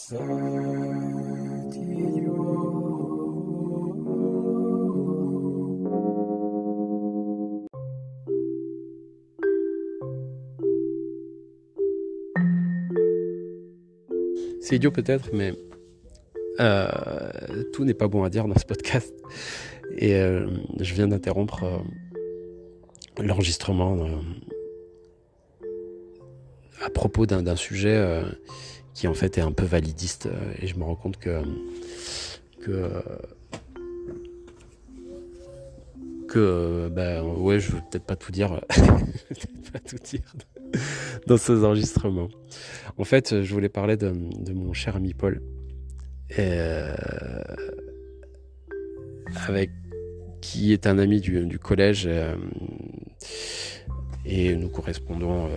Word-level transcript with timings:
C'est 0.00 0.14
idiot 14.76 14.92
peut-être, 14.92 15.30
mais 15.32 15.52
euh, 16.60 16.88
tout 17.72 17.84
n'est 17.84 17.92
pas 17.92 18.06
bon 18.06 18.22
à 18.22 18.30
dire 18.30 18.46
dans 18.46 18.56
ce 18.56 18.64
podcast. 18.64 19.12
Et 19.96 20.14
euh, 20.14 20.46
je 20.78 20.94
viens 20.94 21.08
d'interrompre 21.08 21.64
euh, 21.64 21.78
l'enregistrement 23.18 23.98
à 26.84 26.90
propos 26.90 27.26
d'un 27.26 27.56
sujet 27.56 28.22
qui 28.94 29.06
en 29.06 29.14
fait 29.14 29.38
est 29.38 29.42
un 29.42 29.52
peu 29.52 29.64
validiste. 29.64 30.28
et 30.60 30.66
je 30.66 30.76
me 30.76 30.84
rends 30.84 30.96
compte 30.96 31.18
que 31.18 31.42
que 32.60 33.02
que 36.28 36.88
ben 36.92 37.22
ouais 37.22 37.58
je 37.58 37.72
veux 37.72 37.80
peut-être 37.90 38.04
pas 38.04 38.16
tout 38.16 38.32
dire 38.32 38.60
pas 39.72 39.78
tout 39.78 39.96
dire 40.04 40.20
dans 41.26 41.38
ces 41.38 41.64
enregistrements 41.64 42.28
en 42.98 43.04
fait 43.04 43.42
je 43.42 43.54
voulais 43.54 43.68
parler 43.70 43.96
de, 43.96 44.12
mon 44.52 44.72
cher 44.72 44.96
ami 44.96 45.14
Paul 45.14 45.40
euh, 46.38 46.94
avec 49.46 49.70
qui 50.40 50.72
est 50.72 50.86
un 50.86 50.98
ami 50.98 51.20
du, 51.20 51.58
collège 51.58 52.04
euh, 52.06 52.34
et 54.24 54.54
nous 54.54 54.68
correspondons 54.68 55.46
euh, 55.46 55.50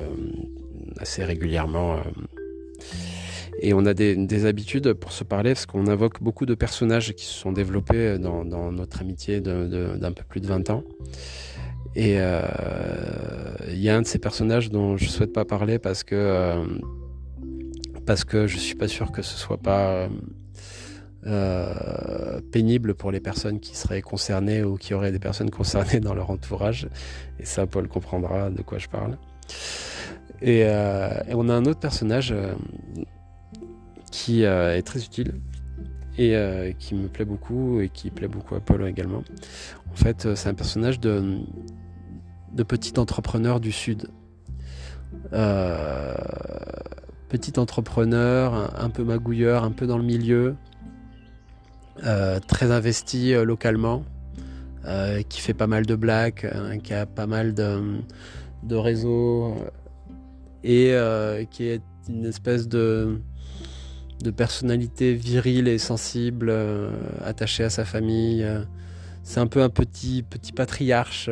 assez 0.97 1.23
régulièrement. 1.23 2.01
Et 3.61 3.73
on 3.73 3.85
a 3.85 3.93
des, 3.93 4.45
habitudes 4.45 4.93
pour 4.93 5.11
se 5.11 5.23
parler 5.23 5.53
parce 5.53 5.65
qu'on 5.65 5.87
invoque 5.87 6.21
beaucoup 6.21 6.45
de 6.45 6.55
personnages 6.55 7.13
qui 7.13 7.25
se 7.25 7.33
sont 7.33 7.51
développés 7.51 8.17
dans, 8.17 8.43
notre 8.71 9.01
amitié 9.01 9.39
d'un 9.39 10.11
peu 10.11 10.23
plus 10.27 10.41
de 10.41 10.47
20 10.47 10.69
ans. 10.71 10.83
Et 11.95 12.15
il 12.15 13.79
y 13.79 13.89
a 13.89 13.95
un 13.95 14.01
de 14.01 14.07
ces 14.07 14.19
personnages 14.19 14.69
dont 14.71 14.97
je 14.97 15.07
souhaite 15.07 15.33
pas 15.33 15.45
parler 15.45 15.79
parce 15.79 16.03
que 16.03 16.63
parce 18.05 18.23
que 18.23 18.47
je 18.47 18.57
suis 18.57 18.75
pas 18.75 18.87
sûr 18.87 19.11
que 19.11 19.21
ce 19.21 19.37
soit 19.37 19.59
pas 19.59 20.09
euh, 21.27 22.41
pénible 22.51 22.95
pour 22.95 23.11
les 23.11 23.19
personnes 23.19 23.59
qui 23.59 23.77
seraient 23.77 24.01
concernées 24.01 24.63
ou 24.63 24.75
qui 24.75 24.95
auraient 24.95 25.11
des 25.11 25.19
personnes 25.19 25.51
concernées 25.51 25.99
dans 25.99 26.15
leur 26.15 26.31
entourage. 26.31 26.87
Et 27.39 27.45
ça, 27.45 27.67
Paul 27.67 27.87
comprendra 27.87 28.49
de 28.49 28.61
quoi 28.63 28.79
je 28.79 28.87
parle. 28.87 29.17
Et, 30.41 30.63
euh, 30.65 31.11
on 31.29 31.47
a 31.49 31.53
un 31.53 31.65
autre 31.65 31.79
personnage 31.79 32.31
euh, 32.31 32.55
qui 34.11 34.43
est 34.43 34.81
très 34.83 35.03
utile 35.03 35.39
et 36.17 36.75
qui 36.77 36.93
me 36.95 37.07
plaît 37.07 37.25
beaucoup 37.25 37.79
et 37.81 37.89
qui 37.89 38.11
plaît 38.11 38.27
beaucoup 38.27 38.55
à 38.55 38.59
Paul 38.59 38.85
également. 38.85 39.23
En 39.91 39.95
fait, 39.95 40.35
c'est 40.35 40.49
un 40.49 40.53
personnage 40.53 40.99
de, 40.99 41.39
de 42.53 42.63
petit 42.63 42.99
entrepreneur 42.99 43.59
du 43.59 43.71
Sud. 43.71 44.09
petit 47.29 47.57
entrepreneur, 47.57 48.73
un 48.77 48.89
peu 48.89 49.03
magouilleur, 49.03 49.63
un 49.63 49.71
peu 49.71 49.87
dans 49.87 49.97
le 49.97 50.03
milieu, 50.03 50.55
euh, 52.03 52.39
très 52.39 52.71
investi 52.71 53.33
euh, 53.33 53.45
localement, 53.45 54.03
euh, 54.85 55.21
qui 55.21 55.39
fait 55.39 55.53
pas 55.53 55.67
mal 55.67 55.85
de 55.85 55.95
blagues, 55.95 56.51
qui 56.83 56.93
a 56.93 57.05
pas 57.05 57.27
mal 57.27 57.53
de, 57.53 57.99
de 58.63 58.75
réseaux 58.75 59.55
et 60.63 60.95
qui 61.51 61.65
est 61.65 61.81
une 62.09 62.25
espèce 62.25 62.67
de, 62.67 63.19
de 64.23 64.31
personnalité 64.31 65.13
virile 65.13 65.67
et 65.67 65.77
sensible, 65.77 66.53
attachée 67.23 67.63
à 67.63 67.69
sa 67.69 67.85
famille. 67.85 68.45
c'est 69.23 69.39
un 69.39 69.47
peu 69.47 69.61
un 69.61 69.69
petit, 69.69 70.23
petit 70.23 70.51
patriarche, 70.51 71.29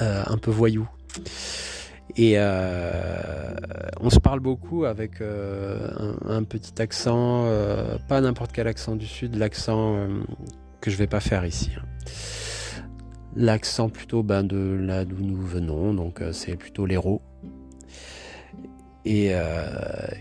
un 0.00 0.38
peu 0.38 0.50
voyou. 0.50 0.88
Et 2.16 2.34
euh, 2.36 3.54
on 4.00 4.08
se 4.08 4.20
parle 4.20 4.38
beaucoup 4.38 4.84
avec 4.84 5.20
euh, 5.20 5.88
un, 6.24 6.44
petit 6.44 6.80
accent, 6.80 7.44
euh, 7.46 7.96
pas 8.08 8.20
n'importe 8.20 8.52
quel 8.52 8.68
accent 8.68 8.94
du 8.94 9.06
sud, 9.06 9.34
l'accent 9.34 10.06
que 10.80 10.90
je 10.90 10.96
vais 10.96 11.08
pas 11.08 11.20
faire 11.20 11.44
ici. 11.44 11.70
Hein. 11.76 11.84
L'accent 13.36 13.88
plutôt 13.88 14.22
ben, 14.22 14.44
de 14.44 14.78
là 14.80 15.04
d'où 15.04 15.16
nous 15.18 15.42
venons, 15.42 15.92
donc 15.92 16.22
c'est 16.30 16.54
plutôt 16.56 16.86
l'héros. 16.86 17.20
Et, 19.04 19.32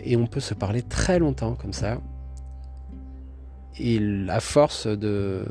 et, 0.04 0.18
on 0.18 0.28
peut 0.28 0.42
se 0.42 0.54
parler 0.54 0.82
très 0.82 1.18
longtemps 1.18 1.56
comme 1.56 1.72
ça. 1.72 2.02
Et 3.80 4.00
à 4.28 4.42
force 4.42 4.88
de, 4.88 5.46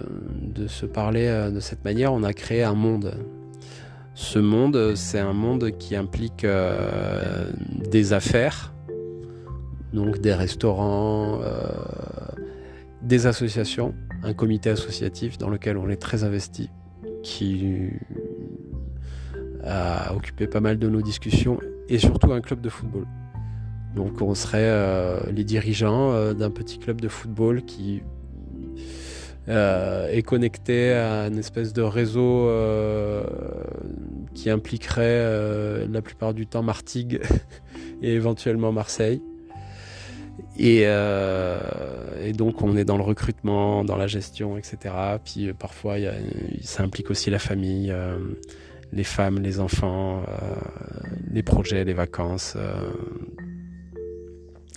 se 0.66 0.84
parler 0.84 1.50
de 1.50 1.60
cette 1.60 1.82
manière, 1.84 2.12
on 2.12 2.24
a 2.24 2.34
créé 2.34 2.62
un 2.62 2.74
monde 2.74 3.16
ce 4.14 4.38
monde, 4.38 4.94
c'est 4.94 5.18
un 5.18 5.32
monde 5.32 5.70
qui 5.78 5.96
implique 5.96 6.44
euh, 6.44 7.50
des 7.90 8.12
affaires, 8.12 8.74
donc 9.92 10.18
des 10.18 10.34
restaurants, 10.34 11.40
euh, 11.42 11.66
des 13.02 13.26
associations, 13.26 13.94
un 14.22 14.34
comité 14.34 14.70
associatif 14.70 15.38
dans 15.38 15.48
lequel 15.48 15.78
on 15.78 15.88
est 15.88 15.96
très 15.96 16.24
investi, 16.24 16.70
qui 17.22 17.88
a 19.64 20.14
occupé 20.14 20.46
pas 20.46 20.60
mal 20.60 20.78
de 20.78 20.88
nos 20.88 21.00
discussions, 21.00 21.58
et 21.88 21.98
surtout 21.98 22.32
un 22.32 22.40
club 22.40 22.60
de 22.60 22.68
football. 22.68 23.06
Donc 23.94 24.22
on 24.22 24.34
serait 24.34 24.58
euh, 24.60 25.20
les 25.30 25.44
dirigeants 25.44 26.32
d'un 26.32 26.50
petit 26.50 26.78
club 26.78 27.00
de 27.00 27.08
football 27.08 27.62
qui 27.62 28.02
euh, 29.48 30.08
est 30.08 30.22
connecté 30.22 30.92
à 30.92 31.26
une 31.26 31.38
espèce 31.38 31.72
de 31.72 31.82
réseau 31.82 32.48
euh, 32.48 33.24
qui 34.34 34.50
impliquerait 34.50 35.02
euh, 35.02 35.86
la 35.90 36.00
plupart 36.00 36.32
du 36.32 36.46
temps 36.46 36.62
Martigues 36.62 37.20
et 38.02 38.14
éventuellement 38.14 38.70
Marseille. 38.70 39.20
Et, 40.58 40.86
donc 42.34 42.62
on 42.62 42.76
est 42.76 42.84
dans 42.84 42.96
le 42.96 43.02
recrutement, 43.02 43.84
dans 43.84 43.96
la 43.96 44.06
gestion, 44.06 44.56
etc. 44.56 44.94
Puis 45.24 45.52
parfois 45.52 45.96
ça 46.62 46.82
implique 46.82 47.10
aussi 47.10 47.30
la 47.30 47.38
famille, 47.38 47.94
les 48.92 49.04
femmes, 49.04 49.40
les 49.40 49.60
enfants, 49.60 50.22
les 51.30 51.42
projets, 51.42 51.84
les 51.84 51.92
vacances, 51.92 52.56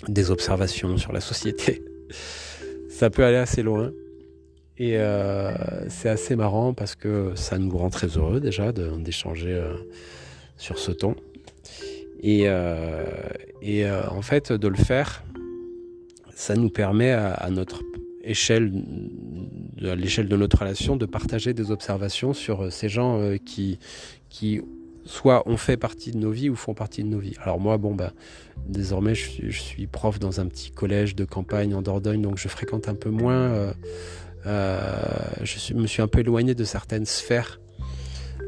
des 0.08 0.32
observations 0.32 0.98
sur 0.98 1.12
la 1.12 1.22
société. 1.22 1.84
Ça 2.90 3.10
peut 3.10 3.26
aller 3.26 3.38
assez 3.38 3.64
loin. 3.64 3.92
Et 4.78 4.98
euh, 4.98 5.54
c'est 5.90 6.10
assez 6.10 6.36
marrant 6.36 6.74
parce 6.74 6.96
que 6.96 7.32
ça 7.36 7.58
nous 7.58 7.78
rend 7.78 7.90
très 7.90 8.08
heureux 8.18 8.42
déjà 8.42 8.74
d'échanger 8.74 9.54
euh, 9.54 9.74
sur 10.58 10.80
ce 10.80 10.92
ton. 10.92 11.16
Et, 12.22 12.44
euh, 12.46 13.06
et 13.62 13.90
en 13.90 14.22
fait, 14.22 14.52
de 14.52 14.68
le 14.68 14.76
faire, 14.76 15.24
ça 16.34 16.56
nous 16.56 16.70
permet 16.70 17.12
à, 17.12 17.50
notre 17.52 17.84
échelle, 18.24 18.72
à 19.82 19.96
l'échelle 19.96 20.28
de 20.28 20.36
notre 20.36 20.60
relation, 20.60 20.96
de 20.98 21.06
partager 21.06 21.54
des 21.54 21.72
observations 21.72 22.34
sur 22.34 22.72
ces 22.72 22.90
gens 22.90 23.36
qui, 23.46 23.80
qui 24.30 24.62
soit 25.06 25.48
ont 25.48 25.58
fait 25.58 25.78
partie 25.78 26.12
de 26.12 26.18
nos 26.18 26.32
vies 26.32 26.50
ou 26.50 26.56
font 26.56 26.74
partie 26.74 27.04
de 27.04 27.10
nos 27.10 27.20
vies. 27.20 27.36
Alors 27.42 27.60
moi, 27.60 27.78
bon, 27.78 27.94
ben, 27.94 28.12
désormais, 28.68 29.16
je 29.16 29.30
suis, 29.30 29.52
je 29.52 29.86
prof 29.86 30.20
dans 30.20 30.40
un 30.40 30.48
petit 30.48 30.72
collège 30.72 31.16
de 31.16 31.26
campagne 31.26 31.74
en 31.76 31.82
Dordogne, 31.82 32.22
donc 32.22 32.38
je 32.38 32.48
fréquente 32.48 32.90
un 32.90 32.96
peu 32.96 33.10
moins 33.10 33.74
euh, 34.46 35.00
je 35.44 35.74
me 35.74 35.88
suis 35.88 36.02
un 36.02 36.08
peu 36.08 36.20
éloigné 36.20 36.54
de 36.56 36.64
certaines 36.64 37.06
sphères 37.06 37.60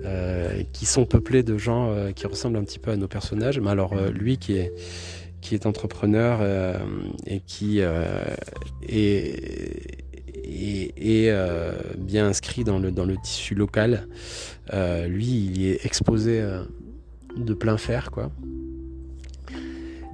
euh, 0.05 0.61
qui 0.73 0.85
sont 0.85 1.05
peuplées 1.05 1.43
de 1.43 1.57
gens 1.57 1.91
euh, 1.91 2.11
qui 2.11 2.27
ressemblent 2.27 2.57
un 2.57 2.63
petit 2.63 2.79
peu 2.79 2.91
à 2.91 2.97
nos 2.97 3.07
personnages. 3.07 3.59
Mais 3.59 3.71
alors 3.71 3.95
lui 3.95 4.37
qui 4.37 4.57
est 4.57 5.65
entrepreneur 5.65 6.41
et 7.25 7.39
qui 7.39 7.79
est, 7.79 7.87
bien 11.97 12.27
inscrit 12.27 12.63
dans 12.63 12.79
le, 12.79 12.91
dans 12.91 13.05
le 13.05 13.15
tissu 13.17 13.55
local. 13.55 14.07
lui, 15.07 15.51
il 15.53 15.65
est 15.67 15.85
exposé 15.85 16.43
de 17.35 17.53
plein 17.53 17.77
fer, 17.77 18.11
quoi. 18.11 18.31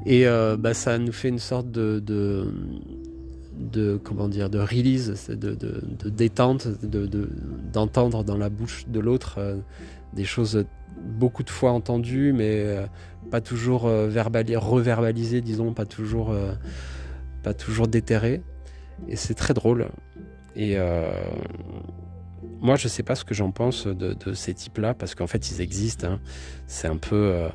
Et 0.06 0.26
bah, 0.58 0.74
ça 0.74 0.98
nous 0.98 1.14
fait 1.14 1.30
une 1.30 1.40
sorte 1.40 1.72
de, 1.72 2.00
de 3.58 4.00
comment 4.04 4.28
dire 4.28 4.50
de 4.50 4.60
release, 4.60 5.30
de, 5.30 5.56
de, 5.56 6.10
détente, 6.10 6.68
d'entendre 7.72 8.24
dans 8.24 8.38
la 8.38 8.50
bouche 8.50 8.86
de 8.88 9.00
l'autre 9.00 9.36
euh, 9.38 9.58
des 10.14 10.26
choses 10.26 10.66
beaucoup 11.02 11.44
de 11.44 11.50
fois 11.50 11.72
entendues, 11.72 12.34
mais 12.34 12.62
euh, 12.66 12.86
pas 13.32 13.42
toujours 13.42 13.88
euh, 13.88 14.10
reverbalisées, 14.10 15.42
disons, 15.42 15.74
pas 15.74 15.86
toujours, 15.86 16.36
pas 17.42 17.54
toujours 17.54 17.88
déterrées. 17.88 18.42
Et 19.08 19.16
c'est 19.16 19.34
très 19.34 19.54
drôle. 19.54 19.90
Et 20.56 20.78
moi, 22.60 22.76
je 22.76 22.88
sais 22.88 23.04
pas 23.04 23.16
ce 23.16 23.26
que 23.26 23.34
j'en 23.34 23.52
pense 23.52 23.88
de, 23.88 24.34
ces 24.34 24.54
types-là, 24.54 24.94
parce 24.94 25.16
qu'en 25.16 25.28
fait, 25.28 25.52
ils 25.52 25.62
existent. 25.62 26.08
Hein. 26.08 26.20
C'est 26.68 26.88
un 26.88 26.98
peu 26.98 27.50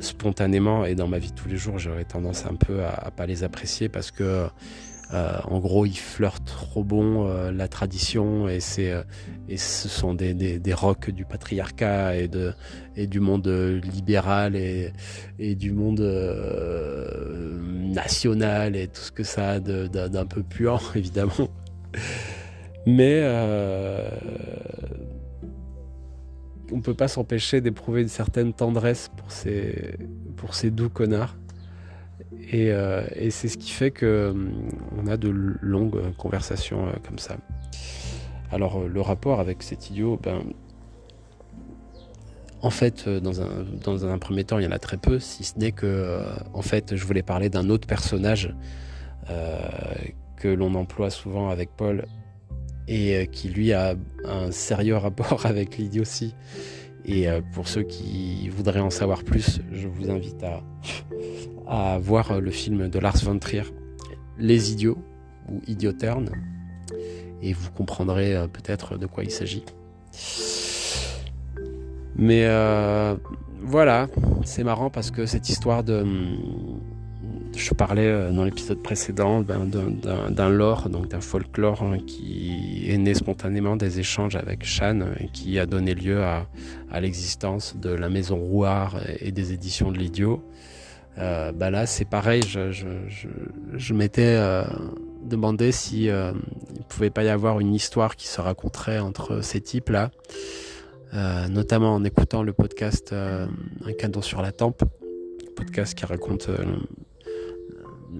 spontanément 0.00 0.84
et 0.84 0.94
dans 0.94 1.08
ma 1.08 1.18
vie 1.18 1.30
de 1.30 1.36
tous 1.36 1.48
les 1.48 1.56
jours, 1.56 1.78
j'aurais 1.78 2.04
tendance 2.04 2.46
un 2.46 2.54
peu 2.54 2.84
à, 2.84 2.90
à, 2.90 3.10
pas 3.10 3.26
les 3.26 3.44
apprécier 3.44 3.88
parce 3.88 4.10
que 4.10 4.22
euh, 4.22 4.46
en 5.12 5.58
gros, 5.58 5.86
ils 5.86 5.98
flirtent 5.98 6.44
trop 6.44 6.84
bon 6.84 7.26
euh, 7.26 7.50
la 7.50 7.66
tradition 7.68 8.48
et 8.48 8.60
euh, 8.78 9.02
et 9.48 9.56
ce 9.56 9.88
sont 9.88 10.14
des, 10.14 10.34
des, 10.34 10.74
rocs 10.74 11.10
du 11.10 11.24
patriarcat 11.24 12.16
et 12.16 12.28
de 12.28 12.52
et 12.94 13.06
du 13.06 13.18
monde 13.18 13.48
libéral 13.48 14.54
et 14.54 14.92
et 15.38 15.54
du 15.56 15.72
monde 15.72 16.00
national 17.92 18.76
et 18.76 18.86
tout 18.86 19.00
ce 19.00 19.12
que 19.12 19.24
ça 19.24 19.50
a 19.50 19.60
d'un 19.60 20.26
peu 20.26 20.42
puant 20.42 20.80
évidemment. 20.94 21.48
Mais 22.86 23.22
on 26.72 26.80
peut 26.80 26.94
pas 26.94 27.08
s'empêcher 27.08 27.60
d'éprouver 27.60 28.02
une 28.02 28.08
certaine 28.08 28.52
tendresse 28.52 29.10
pour 29.16 29.32
ces 29.32 29.96
pour 30.36 30.54
ces 30.54 30.70
doux 30.70 30.88
connards. 30.88 31.36
Euh, 32.52 33.06
et, 33.14 33.30
c'est 33.30 33.48
ce 33.48 33.58
qui 33.58 33.70
fait 33.70 33.90
que 33.90 34.34
on 34.98 35.06
a 35.06 35.16
de 35.16 35.28
longues 35.28 36.14
conversations 36.16 36.88
euh, 36.88 36.92
comme 37.06 37.18
ça. 37.18 37.36
Alors 38.50 38.80
euh, 38.80 38.88
le 38.88 39.00
rapport 39.00 39.40
avec 39.40 39.62
cet 39.62 39.90
idiot, 39.90 40.18
ben, 40.22 40.42
en 42.62 42.70
fait, 42.70 43.08
dans 43.08 43.40
un, 43.40 43.64
dans 43.82 44.04
un 44.04 44.18
premier 44.18 44.44
temps, 44.44 44.58
il 44.58 44.64
y 44.64 44.68
en 44.68 44.72
a 44.72 44.78
très 44.78 44.96
peu, 44.96 45.18
si 45.18 45.44
ce 45.44 45.58
n'est 45.58 45.72
que, 45.72 46.22
en 46.52 46.60
fait, 46.60 46.94
je 46.94 47.04
voulais 47.06 47.22
parler 47.22 47.48
d'un 47.48 47.70
autre 47.70 47.86
personnage 47.86 48.54
que 50.36 50.48
l'on 50.48 50.74
emploie 50.74 51.08
souvent 51.08 51.48
avec 51.48 51.70
Paul 51.74 52.04
et 52.86 53.28
qui 53.28 53.48
lui 53.48 53.72
a 53.72 53.94
un 54.26 54.50
sérieux 54.50 54.96
rapport 54.98 55.46
avec 55.46 55.78
l'idiotie. 55.78 56.34
Et 57.06 57.28
pour 57.54 57.66
ceux 57.66 57.82
qui 57.82 58.50
voudraient 58.50 58.80
en 58.80 58.90
savoir 58.90 59.24
plus, 59.24 59.60
je 59.72 59.88
vous 59.88 60.10
invite 60.10 60.42
à, 60.42 60.62
à 61.66 61.98
voir 61.98 62.40
le 62.40 62.50
film 62.50 62.88
de 62.88 62.98
Lars 62.98 63.22
von 63.24 63.38
Trier, 63.38 63.64
Les 64.38 64.72
Idiots 64.72 64.98
ou 65.48 65.60
Idioterne, 65.66 66.30
et 67.42 67.52
vous 67.52 67.70
comprendrez 67.70 68.36
euh, 68.36 68.46
peut-être 68.46 68.98
de 68.98 69.06
quoi 69.06 69.24
il 69.24 69.30
s'agit. 69.30 69.64
Mais 72.16 72.44
euh, 72.44 73.14
voilà, 73.62 74.08
c'est 74.44 74.64
marrant 74.64 74.90
parce 74.90 75.10
que 75.10 75.26
cette 75.26 75.48
histoire 75.48 75.84
de... 75.84 76.04
Je 77.56 77.74
parlais 77.74 78.06
euh, 78.06 78.30
dans 78.30 78.44
l'épisode 78.44 78.82
précédent 78.82 79.42
d'un 79.42 80.48
lore, 80.48 80.88
donc 80.88 81.08
d'un 81.08 81.20
folklore 81.20 81.82
hein, 81.82 81.98
qui 82.06 82.84
est 82.88 82.98
né 82.98 83.14
spontanément 83.14 83.76
des 83.76 84.00
échanges 84.00 84.36
avec 84.36 84.64
Shan 84.64 85.00
qui 85.32 85.58
a 85.58 85.66
donné 85.66 85.94
lieu 85.94 86.22
à, 86.22 86.46
à 86.90 87.00
l'existence 87.00 87.76
de 87.76 87.90
la 87.90 88.08
maison 88.08 88.36
Rouard 88.36 89.00
et 89.20 89.32
des 89.32 89.52
éditions 89.52 89.90
de 89.90 89.98
l'idiot. 89.98 90.42
Euh, 91.18 91.52
bah 91.52 91.70
là, 91.70 91.86
c'est 91.86 92.04
pareil. 92.04 92.42
Je, 92.42 93.94
m'étais 93.94 94.36
euh, 94.36 94.64
demandé 95.22 95.72
si 95.72 96.08
euh, 96.08 96.32
il 96.74 96.84
pouvait 96.84 97.10
pas 97.10 97.24
y 97.24 97.28
avoir 97.28 97.60
une 97.60 97.74
histoire 97.74 98.16
qui 98.16 98.28
se 98.28 98.40
raconterait 98.40 98.98
entre 98.98 99.42
ces 99.42 99.60
types-là, 99.60 100.10
euh, 101.14 101.48
notamment 101.48 101.94
en 101.94 102.04
écoutant 102.04 102.42
le 102.42 102.52
podcast 102.52 103.12
Un 103.12 103.92
cadeau 103.98 104.22
sur 104.22 104.42
la 104.42 104.52
tempe, 104.52 104.82
podcast 105.56 105.94
qui 105.94 106.06
raconte 106.06 106.48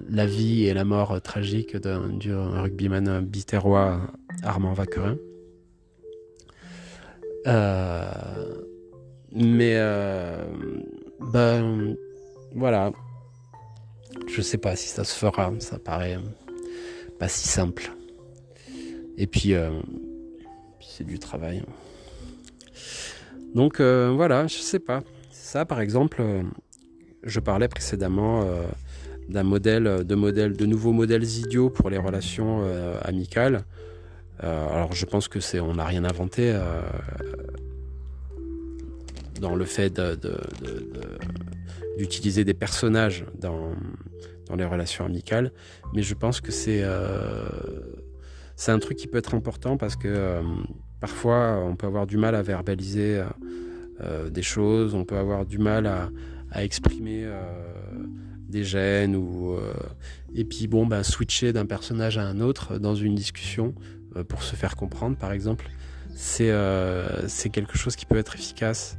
la 0.09 0.25
vie 0.25 0.65
et 0.65 0.73
la 0.73 0.85
mort 0.85 1.21
tragique 1.21 1.75
du 1.77 2.33
rugbyman 2.35 3.21
biterrois 3.21 4.01
Armand 4.43 4.73
Vaquerin. 4.73 5.17
mais 9.33 9.77
ben 11.21 11.70
voilà. 12.61 12.91
Je 14.27 14.39
sais 14.39 14.59
pas 14.59 14.75
si 14.75 14.87
ça 14.87 15.03
se 15.03 15.15
fera, 15.15 15.51
ça 15.57 15.79
paraît 15.79 16.19
pas 17.17 17.27
si 17.27 17.47
simple. 17.47 17.91
Et 19.17 19.25
puis, 19.25 19.55
euh, 19.55 19.71
c'est 20.79 21.03
du 21.03 21.17
travail. 21.17 21.63
Donc 23.55 23.79
euh, 23.79 24.13
voilà, 24.15 24.45
je 24.45 24.59
sais 24.59 24.77
pas. 24.77 25.01
Ça, 25.31 25.65
par 25.65 25.81
exemple, 25.81 26.21
euh, 26.21 26.43
je 27.23 27.39
parlais 27.39 27.67
précédemment 27.67 28.45
d'un 29.27 29.43
modèle, 29.43 30.05
de 30.05 30.65
nouveaux 30.67 30.93
modèles 30.93 31.23
idiots 31.23 31.71
pour 31.71 31.89
les 31.89 31.97
relations 31.97 32.63
amicales. 33.03 33.65
alors, 34.39 34.93
je 34.93 35.05
pense 35.07 35.27
que 35.27 35.39
c'est, 35.39 35.59
on 35.59 35.73
n'a 35.73 35.85
rien 35.85 36.03
inventé 36.03 36.55
dans 39.39 39.55
le 39.55 39.65
fait 39.65 39.91
de 39.91 40.17
d'utiliser 41.97 42.43
des 42.43 42.53
personnages 42.53 43.25
dans, 43.35 43.73
les 44.57 44.65
relations 44.65 45.05
amicales, 45.05 45.53
mais 45.93 46.03
je 46.03 46.13
pense 46.13 46.41
que 46.41 46.51
c'est 46.51 46.81
euh, 46.83 47.47
un 48.67 48.79
truc 48.79 48.97
qui 48.97 49.07
peut 49.07 49.17
être 49.17 49.33
important 49.33 49.77
parce 49.77 49.95
que 49.95 50.09
euh, 50.09 50.41
parfois 50.99 51.63
on 51.65 51.77
peut 51.77 51.87
avoir 51.87 52.05
du 52.05 52.17
mal 52.17 52.35
à 52.35 52.41
verbaliser 52.41 53.23
euh, 54.01 54.29
des 54.29 54.41
choses, 54.41 54.93
on 54.93 55.05
peut 55.05 55.15
avoir 55.15 55.45
du 55.45 55.57
mal 55.57 55.85
à, 55.87 56.09
à 56.51 56.65
exprimer 56.65 57.25
des 58.49 58.65
gènes 58.65 59.15
ou 59.15 59.55
et 60.35 60.43
puis 60.43 60.67
bon 60.67 60.85
ben 60.85 61.01
switcher 61.01 61.53
d'un 61.53 61.65
personnage 61.65 62.17
à 62.17 62.23
un 62.23 62.41
autre 62.41 62.77
dans 62.77 62.93
une 62.93 63.15
discussion 63.15 63.73
pour 64.27 64.43
se 64.43 64.55
faire 64.55 64.75
comprendre 64.75 65.15
par 65.15 65.31
exemple 65.31 65.69
c'est 66.13 66.51
c'est 67.27 67.49
quelque 67.49 67.77
chose 67.77 67.95
qui 67.95 68.05
peut 68.05 68.17
être 68.17 68.35
efficace 68.35 68.97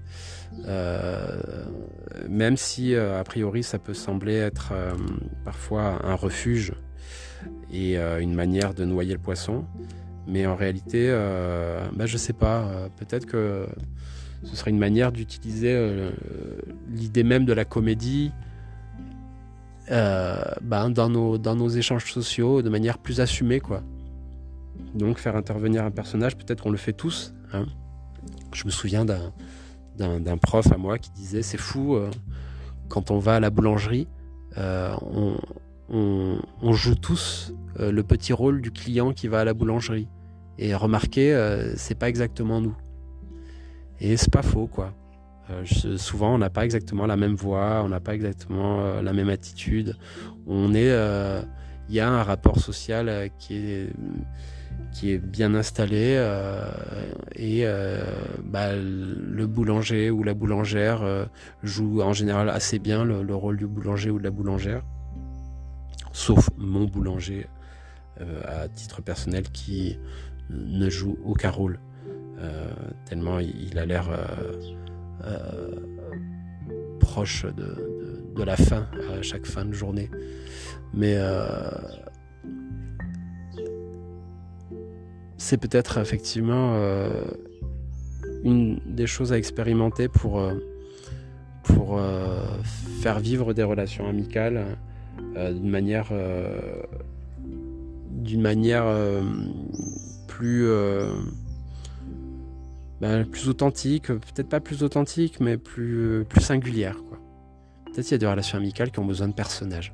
euh, 0.67 1.65
même 2.29 2.57
si 2.57 2.95
euh, 2.95 3.19
a 3.19 3.25
priori 3.25 3.63
ça 3.63 3.79
peut 3.79 3.95
sembler 3.95 4.35
être 4.35 4.71
euh, 4.73 4.93
parfois 5.45 6.01
un 6.05 6.15
refuge 6.15 6.73
et 7.73 7.97
une 7.97 8.35
manière 8.35 8.75
de 8.75 8.85
noyer 8.85 9.15
le 9.15 9.19
poisson, 9.19 9.65
mais 10.29 10.47
en 10.47 10.55
réalité, 10.55 11.11
bah, 11.93 12.07
je 12.07 12.17
sais 12.17 12.35
pas, 12.35 12.89
peut-être 12.99 13.27
que 13.27 13.67
ce 14.45 14.55
serait 14.55 14.71
une 14.71 14.79
manière 14.79 15.11
d'utiliser 15.11 16.11
l'idée 16.89 17.25
même 17.25 17.45
de 17.45 17.53
la 17.53 17.65
comédie 17.65 18.31
bah, 19.89 20.89
dans, 20.91 21.09
nos, 21.09 21.39
dans 21.39 21.57
nos 21.57 21.69
échanges 21.71 22.13
sociaux 22.13 22.63
de 22.63 22.69
manière 22.69 22.99
plus 22.99 23.21
assumée. 23.21 23.59
quoi. 23.59 23.83
Donc 24.95 25.19
faire 25.19 25.37
intervenir 25.37 25.85
un 25.85 25.91
personnage, 25.91 26.37
peut-être 26.37 26.63
qu'on 26.63 26.71
le 26.71 26.77
fait 26.77 26.93
tous. 26.93 27.35
Hein. 27.53 27.67
Je 28.55 28.65
me 28.65 28.71
souviens 28.71 29.05
d'un 29.05 30.37
prof 30.39 30.71
à 30.73 30.77
moi 30.77 30.99
qui 30.99 31.11
disait 31.11 31.43
c'est 31.43 31.59
fou 31.59 31.95
euh, 31.95 32.11
quand 32.89 33.11
on 33.11 33.19
va 33.19 33.37
à 33.37 33.41
la 33.41 33.51
boulangerie 33.51 34.09
euh, 34.59 34.95
on, 35.01 36.39
on, 36.63 36.73
joue 36.73 36.95
tous 36.95 37.55
euh, 37.81 37.91
le 37.91 38.03
petit 38.03 38.33
rôle 38.33 38.61
du 38.61 38.71
client 38.71 39.13
qui 39.13 39.29
va 39.29 39.41
à 39.41 39.45
la 39.45 39.55
boulangerie 39.55 40.09
et 40.59 40.75
remarquez 40.75 41.35
c'est 41.77 41.99
pas 41.99 42.09
exactement 42.09 42.61
nous 42.61 42.77
et 44.01 44.17
c'est 44.17 44.33
pas 44.33 44.43
faux 44.43 44.67
quoi 44.67 44.93
souvent 45.65 46.35
on 46.35 46.39
n'a 46.39 46.51
pas 46.51 46.65
exactement 46.65 47.07
la 47.07 47.17
même 47.17 47.35
voix 47.35 47.83
on 47.85 47.89
n'a 47.89 48.01
pas 48.01 48.15
exactement 48.15 49.01
la 49.01 49.13
même 49.13 49.31
attitude 49.31 49.97
on 50.47 50.75
est 50.75 50.93
il 51.89 51.95
y 51.95 52.01
a 52.01 52.09
un 52.09 52.23
rapport 52.23 52.59
social 52.59 53.31
qui 53.39 53.57
est 53.57 53.93
qui 54.93 55.13
est 55.13 55.19
bien 55.19 55.55
installé 55.55 56.17
euh, 56.17 56.71
et 57.35 57.63
euh, 57.65 58.05
bah, 58.45 58.75
le 58.77 59.47
boulanger 59.47 60.11
ou 60.11 60.23
la 60.23 60.35
boulangère 60.35 61.03
euh, 61.03 61.25
joue 61.63 62.03
en 62.03 62.13
général 62.13 62.51
assez 62.51 62.79
bien 62.79 63.05
le, 63.05 63.35
rôle 63.35 63.57
du 63.57 63.67
boulanger 63.67 64.11
ou 64.11 64.19
de 64.19 64.25
la 64.25 64.31
boulangère, 64.31 64.83
sauf 66.13 66.51
mon 66.57 66.85
boulanger 66.85 67.47
à 68.47 68.69
titre 68.69 69.03
personnel 69.03 69.45
qui 69.51 69.99
ne 70.51 70.89
joue 70.91 71.19
aucun 71.25 71.51
rôle 71.51 71.81
tellement 73.07 73.41
il, 73.41 73.79
a 73.79 73.87
l'air 73.87 74.11
proche 77.13 77.45
de, 77.45 78.43
la 78.43 78.57
fin 78.57 78.87
à 79.13 79.21
chaque 79.23 79.47
fin 79.47 79.65
de 79.67 79.73
journée. 79.73 80.09
Mais 80.95 81.17
c'est 85.43 85.59
peut-être 85.59 85.99
effectivement 85.99 86.75
euh, 86.77 87.11
une 88.45 88.79
des 88.87 89.09
choses 89.09 89.33
à 89.33 89.39
expérimenter 89.39 90.07
pour, 90.09 90.39
euh, 90.39 90.55
pour 91.65 91.99
euh, 91.99 92.45
faire 93.03 93.19
vivre 93.19 93.53
des 93.53 93.65
relations 93.65 94.09
amicales 94.09 94.65
d'une 95.35 95.69
manière, 95.69 96.11
d'une 98.11 98.41
manière 98.41 98.87
plus, 100.27 100.67
ben, 103.03 103.27
plus 103.27 103.49
authentique, 103.49 104.07
peut-être 104.07 104.49
pas 104.49 104.61
plus 104.61 104.85
authentique, 104.85 105.41
mais 105.41 105.57
plus, 105.57 106.25
plus 106.29 106.41
singulière. 106.41 106.97
Peut-être 107.87 108.05
qu'il 108.05 108.13
y 108.13 108.15
a 108.15 108.19
des 108.19 108.29
relations 108.29 108.57
amicales 108.57 108.93
qui 108.93 109.01
ont 109.01 109.05
besoin 109.05 109.27
de 109.27 109.35
personnages. 109.35 109.93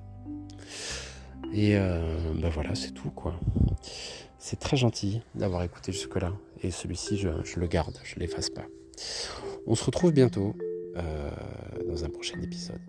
Et 1.53 1.75
ben 1.75 2.51
voilà, 2.51 2.75
c'est 2.75 2.93
tout 2.93 3.11
quoi. 3.11 3.41
C'est 4.39 4.61
très 4.61 4.77
gentil 4.77 5.23
d'avoir 5.35 5.63
écouté 5.63 5.91
jusque-là. 5.91 6.33
Et 6.63 6.71
celui-ci, 6.71 7.17
je, 7.17 7.59
le 7.59 7.67
garde, 7.67 7.99
je 8.05 8.17
ne 8.17 8.21
l'efface 8.21 8.51
pas. 8.51 8.67
On 9.67 9.75
se 9.75 9.85
retrouve 9.85 10.13
bientôt. 10.13 10.55
dans 10.95 12.05
un 12.05 12.11
prochain 12.11 12.39
épisode. 12.43 12.81